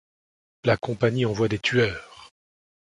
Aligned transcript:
La 0.63 0.77
compagnie 0.77 1.27
envoie 1.27 1.47
des 1.47 1.59
tueurs. 1.59 2.31